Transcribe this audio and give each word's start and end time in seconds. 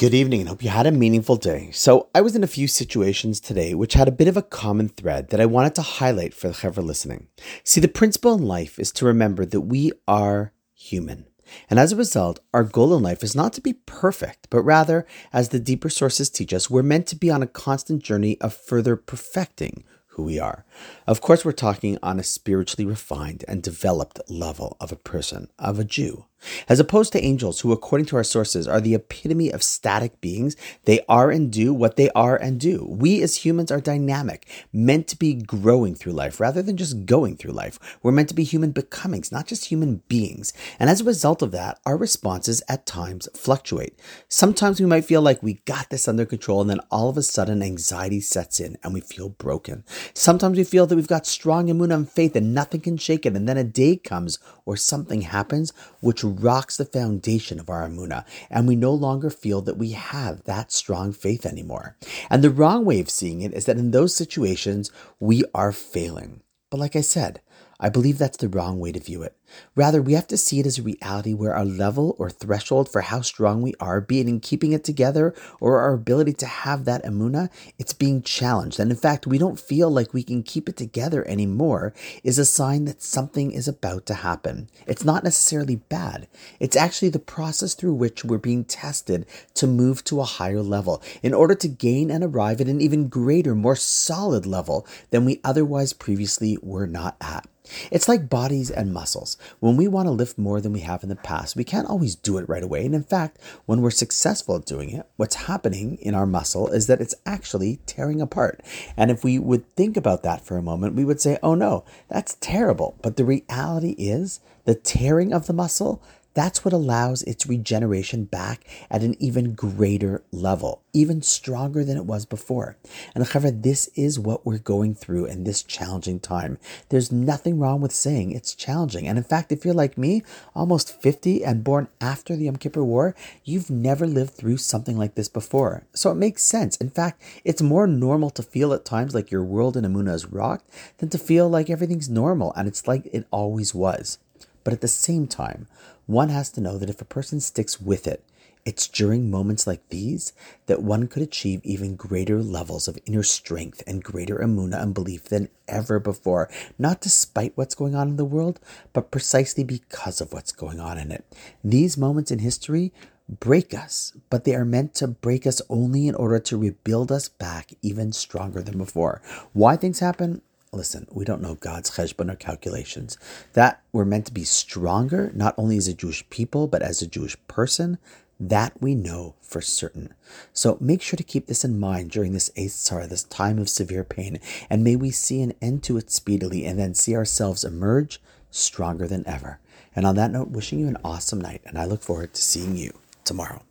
Good 0.00 0.14
evening 0.14 0.40
and 0.40 0.48
hope 0.48 0.64
you 0.64 0.70
had 0.70 0.86
a 0.86 0.92
meaningful 0.92 1.36
day. 1.36 1.68
So, 1.72 2.08
I 2.14 2.22
was 2.22 2.34
in 2.34 2.42
a 2.42 2.46
few 2.46 2.68
situations 2.68 3.38
today 3.38 3.74
which 3.74 3.92
had 3.92 4.08
a 4.08 4.10
bit 4.10 4.28
of 4.28 4.36
a 4.38 4.42
common 4.42 4.88
thread 4.88 5.28
that 5.28 5.42
I 5.42 5.44
wanted 5.44 5.74
to 5.74 5.82
highlight 5.82 6.32
for 6.32 6.48
the 6.48 6.54
chevra 6.54 6.82
listening. 6.82 7.26
See, 7.64 7.82
the 7.82 7.86
principle 7.86 8.32
in 8.32 8.46
life 8.46 8.78
is 8.78 8.92
to 8.92 9.04
remember 9.04 9.44
that 9.44 9.60
we 9.60 9.92
are 10.08 10.54
human. 10.72 11.26
And 11.68 11.78
as 11.78 11.92
a 11.92 11.96
result, 11.96 12.40
our 12.54 12.64
goal 12.64 12.96
in 12.96 13.02
life 13.02 13.22
is 13.22 13.36
not 13.36 13.52
to 13.52 13.60
be 13.60 13.74
perfect, 13.74 14.48
but 14.48 14.62
rather, 14.62 15.06
as 15.34 15.50
the 15.50 15.60
deeper 15.60 15.90
sources 15.90 16.30
teach 16.30 16.54
us, 16.54 16.70
we're 16.70 16.82
meant 16.82 17.06
to 17.08 17.16
be 17.16 17.30
on 17.30 17.42
a 17.42 17.46
constant 17.46 18.02
journey 18.02 18.40
of 18.40 18.54
further 18.54 18.96
perfecting 18.96 19.84
who 20.06 20.22
we 20.22 20.38
are. 20.38 20.64
Of 21.06 21.20
course, 21.20 21.44
we're 21.44 21.52
talking 21.52 21.98
on 22.02 22.18
a 22.18 22.22
spiritually 22.22 22.86
refined 22.86 23.44
and 23.46 23.62
developed 23.62 24.18
level 24.30 24.78
of 24.80 24.92
a 24.92 24.96
person, 24.96 25.50
of 25.58 25.78
a 25.78 25.84
Jew. 25.84 26.24
As 26.68 26.80
opposed 26.80 27.12
to 27.12 27.24
angels, 27.24 27.60
who, 27.60 27.72
according 27.72 28.06
to 28.06 28.16
our 28.16 28.24
sources, 28.24 28.66
are 28.66 28.80
the 28.80 28.94
epitome 28.94 29.50
of 29.50 29.62
static 29.62 30.20
beings, 30.20 30.56
they 30.84 31.00
are 31.08 31.30
and 31.30 31.52
do 31.52 31.72
what 31.74 31.96
they 31.96 32.10
are 32.10 32.36
and 32.36 32.58
do. 32.58 32.86
We 32.88 33.22
as 33.22 33.36
humans 33.36 33.70
are 33.70 33.80
dynamic, 33.80 34.48
meant 34.72 35.08
to 35.08 35.18
be 35.18 35.34
growing 35.34 35.94
through 35.94 36.12
life 36.12 36.40
rather 36.40 36.62
than 36.62 36.76
just 36.76 37.06
going 37.06 37.36
through 37.36 37.52
life. 37.52 37.78
We're 38.02 38.12
meant 38.12 38.28
to 38.30 38.34
be 38.34 38.44
human 38.44 38.72
becomings, 38.72 39.32
not 39.32 39.46
just 39.46 39.66
human 39.66 40.02
beings. 40.08 40.52
And 40.78 40.88
as 40.88 41.00
a 41.00 41.04
result 41.04 41.42
of 41.42 41.50
that, 41.52 41.78
our 41.84 41.96
responses 41.96 42.62
at 42.68 42.86
times 42.86 43.28
fluctuate. 43.34 43.98
Sometimes 44.28 44.80
we 44.80 44.86
might 44.86 45.04
feel 45.04 45.22
like 45.22 45.42
we 45.42 45.54
got 45.64 45.90
this 45.90 46.08
under 46.08 46.24
control, 46.24 46.60
and 46.60 46.70
then 46.70 46.80
all 46.90 47.08
of 47.08 47.16
a 47.16 47.22
sudden 47.22 47.62
anxiety 47.62 48.20
sets 48.20 48.60
in 48.60 48.76
and 48.82 48.94
we 48.94 49.00
feel 49.00 49.28
broken. 49.28 49.84
Sometimes 50.14 50.56
we 50.56 50.64
feel 50.64 50.86
that 50.86 50.96
we've 50.96 51.06
got 51.06 51.26
strong 51.26 51.68
amuna 51.68 52.08
faith 52.08 52.36
and 52.36 52.54
nothing 52.54 52.80
can 52.80 52.96
shake 52.96 53.26
it, 53.26 53.36
and 53.36 53.48
then 53.48 53.56
a 53.56 53.64
day 53.64 53.96
comes 53.96 54.38
or 54.64 54.76
something 54.76 55.22
happens 55.22 55.72
which 56.00 56.24
rocks 56.36 56.76
the 56.76 56.84
foundation 56.84 57.58
of 57.58 57.68
our 57.70 57.86
Amuna, 57.86 58.24
and 58.50 58.68
we 58.68 58.76
no 58.76 58.92
longer 58.92 59.30
feel 59.30 59.60
that 59.62 59.78
we 59.78 59.90
have 59.92 60.44
that 60.44 60.72
strong 60.72 61.12
faith 61.12 61.44
anymore. 61.44 61.96
And 62.28 62.44
the 62.44 62.50
wrong 62.50 62.84
way 62.84 63.00
of 63.00 63.10
seeing 63.10 63.42
it 63.42 63.52
is 63.52 63.66
that 63.66 63.78
in 63.78 63.90
those 63.90 64.14
situations, 64.14 64.90
we 65.18 65.44
are 65.54 65.72
failing. 65.72 66.42
But 66.70 66.80
like 66.80 66.96
I 66.96 67.00
said, 67.00 67.40
I 67.80 67.88
believe 67.88 68.18
that's 68.18 68.36
the 68.36 68.48
wrong 68.48 68.78
way 68.78 68.92
to 68.92 69.00
view 69.00 69.22
it. 69.22 69.34
Rather, 69.74 70.00
we 70.02 70.12
have 70.12 70.26
to 70.28 70.36
see 70.36 70.60
it 70.60 70.66
as 70.66 70.78
a 70.78 70.82
reality 70.82 71.34
where 71.34 71.54
our 71.54 71.64
level 71.64 72.14
or 72.18 72.30
threshold 72.30 72.88
for 72.88 73.00
how 73.00 73.22
strong 73.22 73.62
we 73.62 73.74
are, 73.80 74.00
be 74.00 74.20
it 74.20 74.28
in 74.28 74.38
keeping 74.38 74.72
it 74.72 74.84
together 74.84 75.34
or 75.60 75.80
our 75.80 75.94
ability 75.94 76.34
to 76.34 76.46
have 76.46 76.84
that 76.84 77.04
amuna, 77.04 77.50
it's 77.78 77.92
being 77.92 78.22
challenged. 78.22 78.78
And 78.78 78.90
in 78.90 78.96
fact, 78.96 79.26
we 79.26 79.38
don't 79.38 79.58
feel 79.58 79.90
like 79.90 80.12
we 80.12 80.22
can 80.22 80.42
keep 80.42 80.68
it 80.68 80.76
together 80.76 81.26
anymore 81.26 81.92
is 82.22 82.38
a 82.38 82.44
sign 82.44 82.84
that 82.84 83.02
something 83.02 83.50
is 83.50 83.66
about 83.66 84.06
to 84.06 84.14
happen. 84.14 84.68
It's 84.86 85.04
not 85.04 85.24
necessarily 85.24 85.76
bad. 85.76 86.28
It's 86.60 86.76
actually 86.76 87.08
the 87.08 87.18
process 87.18 87.74
through 87.74 87.94
which 87.94 88.24
we're 88.24 88.38
being 88.38 88.64
tested 88.64 89.26
to 89.54 89.66
move 89.66 90.04
to 90.04 90.20
a 90.20 90.24
higher 90.24 90.62
level 90.62 91.02
in 91.22 91.34
order 91.34 91.54
to 91.54 91.68
gain 91.68 92.10
and 92.10 92.22
arrive 92.22 92.60
at 92.60 92.68
an 92.68 92.80
even 92.80 93.08
greater, 93.08 93.54
more 93.54 93.76
solid 93.76 94.46
level 94.46 94.86
than 95.10 95.24
we 95.24 95.40
otherwise 95.42 95.92
previously 95.92 96.58
were 96.62 96.86
not 96.86 97.16
at. 97.20 97.46
It's 97.90 98.08
like 98.08 98.28
bodies 98.28 98.70
and 98.70 98.92
muscles. 98.92 99.36
When 99.60 99.76
we 99.76 99.88
want 99.88 100.06
to 100.06 100.12
lift 100.12 100.38
more 100.38 100.60
than 100.60 100.72
we 100.72 100.80
have 100.80 101.02
in 101.02 101.08
the 101.08 101.16
past, 101.16 101.56
we 101.56 101.64
can't 101.64 101.88
always 101.88 102.14
do 102.14 102.38
it 102.38 102.48
right 102.48 102.62
away. 102.62 102.84
And 102.84 102.94
in 102.94 103.02
fact, 103.02 103.38
when 103.66 103.82
we're 103.82 103.90
successful 103.90 104.56
at 104.56 104.64
doing 104.64 104.90
it, 104.90 105.06
what's 105.16 105.34
happening 105.34 105.96
in 106.00 106.14
our 106.14 106.26
muscle 106.26 106.68
is 106.68 106.86
that 106.86 107.00
it's 107.00 107.14
actually 107.26 107.80
tearing 107.86 108.20
apart. 108.20 108.60
And 108.96 109.10
if 109.10 109.24
we 109.24 109.38
would 109.38 109.68
think 109.76 109.96
about 109.96 110.22
that 110.22 110.44
for 110.44 110.56
a 110.56 110.62
moment, 110.62 110.94
we 110.94 111.04
would 111.04 111.20
say, 111.20 111.38
oh 111.42 111.54
no, 111.54 111.84
that's 112.08 112.36
terrible. 112.40 112.96
But 113.02 113.16
the 113.16 113.24
reality 113.24 113.94
is 113.98 114.40
the 114.64 114.74
tearing 114.74 115.32
of 115.32 115.46
the 115.46 115.52
muscle 115.52 116.02
that's 116.34 116.64
what 116.64 116.72
allows 116.72 117.22
its 117.24 117.46
regeneration 117.46 118.24
back 118.24 118.64
at 118.90 119.02
an 119.02 119.16
even 119.18 119.54
greater 119.54 120.22
level, 120.30 120.82
even 120.92 121.22
stronger 121.22 121.84
than 121.84 121.96
it 121.96 122.06
was 122.06 122.24
before. 122.24 122.76
And 123.14 123.24
this 123.62 123.88
is 123.94 124.18
what 124.18 124.46
we're 124.46 124.58
going 124.58 124.94
through 124.94 125.26
in 125.26 125.44
this 125.44 125.62
challenging 125.62 126.20
time. 126.20 126.58
There's 126.88 127.10
nothing 127.10 127.58
wrong 127.58 127.80
with 127.80 127.92
saying 127.92 128.32
it's 128.32 128.54
challenging. 128.54 129.08
And 129.08 129.18
in 129.18 129.24
fact, 129.24 129.52
if 129.52 129.64
you're 129.64 129.74
like 129.74 129.98
me, 129.98 130.22
almost 130.54 131.00
50 131.00 131.44
and 131.44 131.64
born 131.64 131.88
after 132.00 132.36
the 132.36 132.44
Yom 132.44 132.56
Kippur 132.56 132.84
War, 132.84 133.14
you've 133.44 133.70
never 133.70 134.06
lived 134.06 134.34
through 134.34 134.58
something 134.58 134.96
like 134.96 135.14
this 135.14 135.28
before. 135.28 135.84
So 135.94 136.10
it 136.10 136.16
makes 136.16 136.42
sense. 136.42 136.76
In 136.76 136.90
fact, 136.90 137.22
it's 137.44 137.62
more 137.62 137.86
normal 137.86 138.30
to 138.30 138.42
feel 138.42 138.72
at 138.72 138.84
times 138.84 139.14
like 139.14 139.30
your 139.30 139.44
world 139.44 139.76
in 139.76 139.84
Amuna 139.84 140.14
is 140.14 140.26
rocked 140.26 140.70
than 140.98 141.08
to 141.10 141.18
feel 141.18 141.48
like 141.48 141.70
everything's 141.70 142.08
normal 142.08 142.52
and 142.54 142.68
it's 142.68 142.86
like 142.86 143.06
it 143.12 143.26
always 143.30 143.74
was. 143.74 144.18
But 144.64 144.72
at 144.72 144.80
the 144.80 144.88
same 144.88 145.26
time, 145.26 145.66
one 146.06 146.28
has 146.28 146.50
to 146.50 146.60
know 146.60 146.78
that 146.78 146.90
if 146.90 147.00
a 147.00 147.06
person 147.06 147.40
sticks 147.40 147.80
with 147.80 148.06
it, 148.06 148.24
it's 148.64 148.88
during 148.88 149.30
moments 149.30 149.66
like 149.66 149.88
these 149.88 150.32
that 150.66 150.82
one 150.82 151.08
could 151.08 151.22
achieve 151.22 151.60
even 151.64 151.96
greater 151.96 152.42
levels 152.42 152.88
of 152.88 152.98
inner 153.06 153.22
strength 153.22 153.82
and 153.86 154.04
greater 154.04 154.38
amuna 154.38 154.82
and 154.82 154.92
belief 154.92 155.24
than 155.24 155.48
ever 155.66 155.98
before, 155.98 156.50
not 156.78 157.00
despite 157.00 157.56
what's 157.56 157.74
going 157.74 157.94
on 157.94 158.08
in 158.08 158.16
the 158.16 158.24
world, 158.24 158.60
but 158.92 159.10
precisely 159.10 159.64
because 159.64 160.20
of 160.20 160.32
what's 160.32 160.52
going 160.52 160.78
on 160.78 160.98
in 160.98 161.10
it. 161.10 161.24
These 161.64 161.96
moments 161.96 162.30
in 162.30 162.40
history 162.40 162.92
break 163.28 163.72
us, 163.72 164.12
but 164.28 164.44
they 164.44 164.54
are 164.54 164.64
meant 164.64 164.94
to 164.94 165.08
break 165.08 165.46
us 165.46 165.62
only 165.70 166.08
in 166.08 166.14
order 166.14 166.38
to 166.40 166.58
rebuild 166.58 167.10
us 167.10 167.28
back 167.28 167.72
even 167.80 168.12
stronger 168.12 168.60
than 168.60 168.76
before. 168.76 169.22
Why 169.52 169.76
things 169.76 170.00
happen? 170.00 170.42
Listen, 170.72 171.08
we 171.10 171.24
don't 171.24 171.42
know 171.42 171.56
God's 171.56 171.90
cheshbon 171.90 172.30
or 172.30 172.36
calculations. 172.36 173.18
That 173.54 173.82
we're 173.92 174.04
meant 174.04 174.26
to 174.26 174.32
be 174.32 174.44
stronger, 174.44 175.32
not 175.34 175.54
only 175.58 175.76
as 175.76 175.88
a 175.88 175.94
Jewish 175.94 176.28
people, 176.30 176.68
but 176.68 176.80
as 176.80 177.02
a 177.02 177.08
Jewish 177.08 177.36
person, 177.48 177.98
that 178.38 178.80
we 178.80 178.94
know 178.94 179.34
for 179.42 179.60
certain. 179.60 180.14
So 180.52 180.78
make 180.80 181.02
sure 181.02 181.16
to 181.16 181.24
keep 181.24 181.46
this 181.48 181.64
in 181.64 181.80
mind 181.80 182.12
during 182.12 182.32
this 182.32 182.52
eis 182.56 182.74
tzarah, 182.74 183.08
this 183.08 183.24
time 183.24 183.58
of 183.58 183.68
severe 183.68 184.04
pain, 184.04 184.38
and 184.70 184.84
may 184.84 184.94
we 184.94 185.10
see 185.10 185.42
an 185.42 185.54
end 185.60 185.82
to 185.84 185.96
it 185.96 186.08
speedily 186.08 186.64
and 186.64 186.78
then 186.78 186.94
see 186.94 187.16
ourselves 187.16 187.64
emerge 187.64 188.22
stronger 188.50 189.08
than 189.08 189.26
ever. 189.26 189.58
And 189.96 190.06
on 190.06 190.14
that 190.14 190.30
note, 190.30 190.50
wishing 190.50 190.78
you 190.78 190.86
an 190.86 190.98
awesome 191.02 191.40
night, 191.40 191.62
and 191.66 191.78
I 191.78 191.84
look 191.84 192.00
forward 192.00 192.32
to 192.34 192.40
seeing 192.40 192.76
you 192.76 192.92
tomorrow. 193.24 193.62